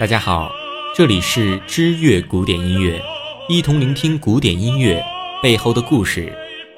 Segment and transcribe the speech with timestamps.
[0.00, 0.50] 大家好，
[0.96, 2.98] 这里是知乐古典音乐，
[3.50, 5.04] 一同聆听古典音乐
[5.42, 6.34] 背后的故事。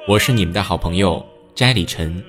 [0.08, 1.24] 我是你们的好朋友
[1.54, 2.20] 斋里晨。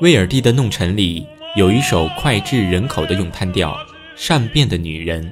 [0.00, 3.72] 威尔第的《弄臣》里有一首脍炙人口的咏叹调
[4.16, 5.22] 《善变的女人》，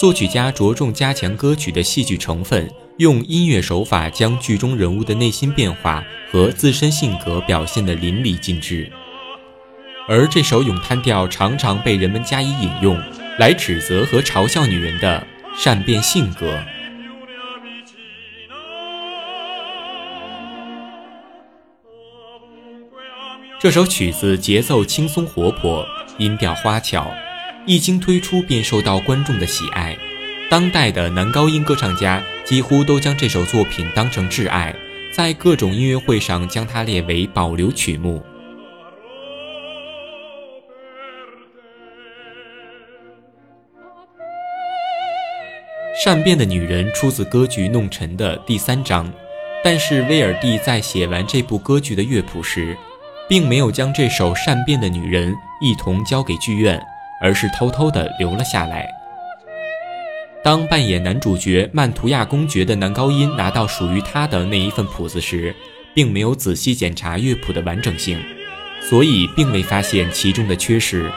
[0.00, 2.66] 作曲家着重加强歌曲的戏剧成分，
[2.98, 8.90] 用音乐手法将剧中人物的内心变化和自身性格表现得淋漓尽致。
[10.08, 13.00] 而这首咏叹调常常被人们加以引用，
[13.38, 15.24] 来指责和嘲笑女人的
[15.56, 16.58] 善变性格。
[23.60, 27.08] 这首曲子节奏轻松活泼，音调花巧，
[27.64, 29.96] 一经推出便受到观众的喜爱。
[30.50, 34.74] 当代的男高音歌唱家几乎都将这首作品当成挚爱，
[35.12, 38.22] 在各种音乐会上将它列为保留曲目。
[46.02, 49.12] 善变的女人出自歌剧《弄臣》的第三章，
[49.62, 52.74] 但是威尔第在写完这部歌剧的乐谱时。
[53.28, 56.80] 并没有将这首善变的女人一同交给剧院，
[57.20, 58.88] 而是偷偷地留了下来。
[60.44, 65.54] 当扮演男主角曼图亚公爵的男高音拿到属于他的那一份谱子时，
[65.94, 68.18] 并没有仔细检查乐谱的完整性，
[68.80, 71.10] 所以并未发现其中的缺失。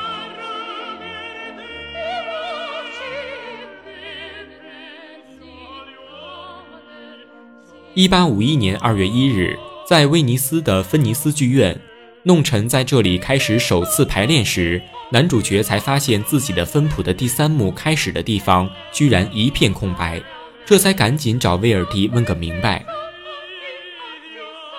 [7.94, 11.80] 一八五一年二月一日，在威尼斯的芬尼斯剧院。
[12.24, 20.22] 弄臣在这里开始首次排练时，男主角才发现自己的分谱的第三幕开始的地方居然一片空白，
[20.64, 22.86] 这才赶紧找威尔第问个明白。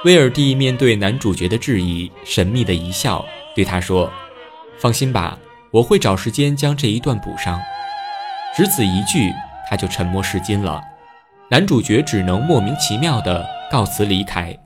[0.05, 3.25] 威尔第面对男主角的质疑，神秘的一笑，
[3.57, 4.09] 对他说
[4.79, 5.37] ：“放心吧，
[5.73, 7.61] 我会找时间将这一段补上。”
[8.57, 9.33] 只此一句，
[9.69, 10.81] 他就沉默是金了。
[11.51, 14.57] 男主角只能莫名其妙地告辞离开。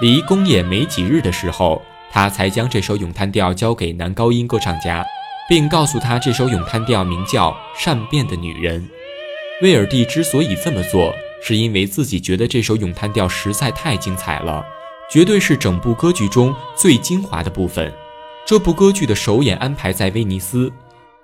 [0.00, 5.04] 离公演没几日的时候，他才将这首咏叹调交给男高音歌唱家，
[5.46, 8.80] 并告诉他这首咏叹调名叫《善变的女人》。
[9.62, 14.64] 威尔第之所以这么做，是因为自己觉得这首咏叹调实在太精彩了，
[15.10, 17.92] 绝对是整部歌剧中最精华的部分。
[18.46, 20.72] 这部歌剧的首演安排在威尼斯，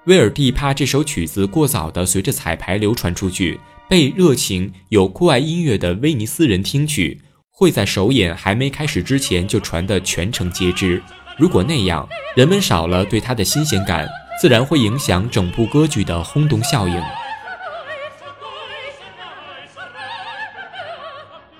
[0.04, 7.22] 威尔第怕这首曲子过早地随着彩排流传出去，被热情有酷爱音乐的威尼斯人听取。
[7.58, 11.02] 会在首演还没开始之前就传得全城皆知。
[11.38, 14.06] 如果那样，人们少了对他的新鲜感，
[14.38, 17.02] 自然会影响整部歌剧的轰动效应。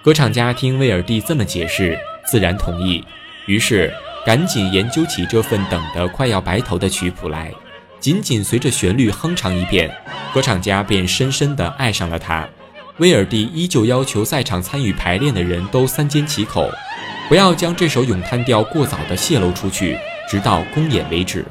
[0.03, 3.03] 歌唱家听威尔第这么解释，自然同意，
[3.47, 3.91] 于是
[4.27, 7.51] 赶紧研究起这份等得快要白头的曲谱来。
[7.99, 9.91] 仅仅随着旋律哼唱一遍，
[10.35, 12.47] 歌唱家便深深地爱上了它。
[12.99, 16.71] 威尔第依旧要求在场参与排练的人都三缄其口，
[17.29, 21.45] 不要将这首咏叹调过早的泄露出去，直到公演为止。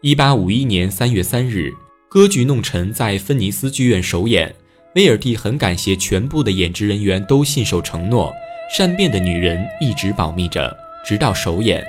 [0.00, 1.72] 一八五一年三月三日，
[2.08, 4.52] 歌剧《弄臣》在芬尼斯剧院首演。
[4.96, 8.32] 威尔蒂很感谢全部的演职人员都信守承诺，
[8.74, 10.74] 善变的女人一直保密着，
[11.04, 11.86] 直到首演。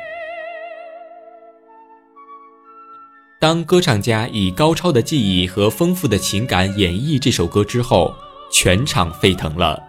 [3.39, 8.13] 当歌唱家以高超的技艺和丰富的情感演绎这首歌之后，
[8.51, 9.81] 全场沸腾了，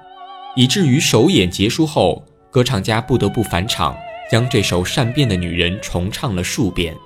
[0.55, 3.99] 以至于首演结束后，歌唱家不得不返场，
[4.31, 6.97] 将这首善变的女人重唱了数遍。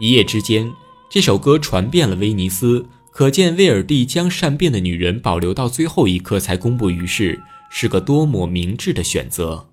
[0.00, 0.68] 一夜之间。
[1.10, 9.66] 这首歌传遍了威尼斯，可见威尔第将善变的女人保留到最后一刻才公布于世，是个多么明智的选择。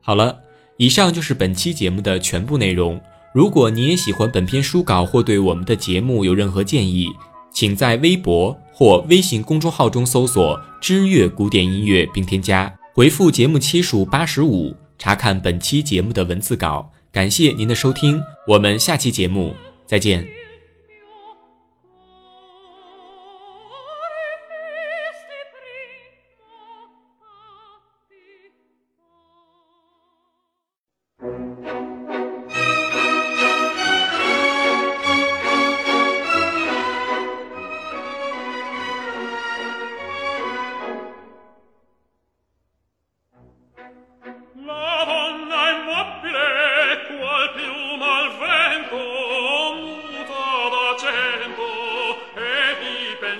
[0.00, 0.44] 好了，
[0.78, 2.98] 以上就是本期节目的全部内容。
[3.34, 7.08] 如果你也喜欢本篇书稿，或对我们的节目有任何建议，
[7.52, 12.79] 请在微博或微信公众号中搜索“知乐古典音乐”并添加。
[12.92, 16.92] 回复节目期数八十五，查看本期节目的文字稿。
[17.12, 19.54] 感谢您的收听，我们下期节目
[19.86, 20.39] 再见。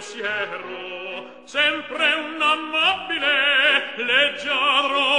[0.01, 5.10] pensiero sempre un amabile leggiadro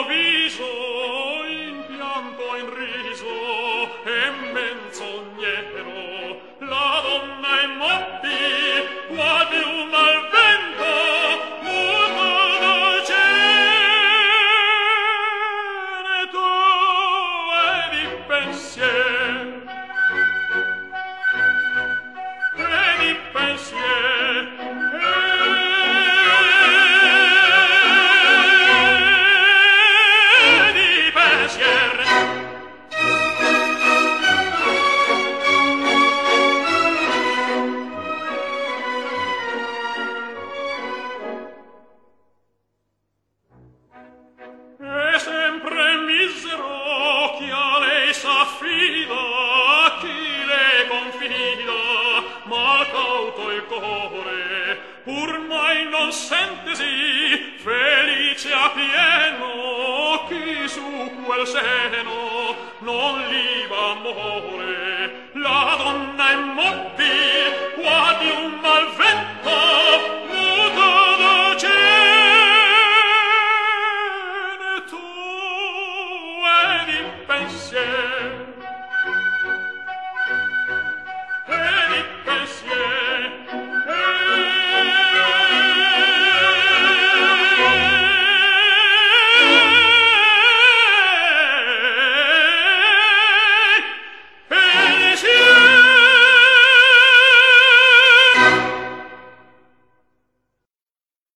[53.80, 65.30] dolore pur mai non sentesi felice a pieno chi su quel seno non liba amore.
[65.34, 69.01] La donna è morti qua di un malvento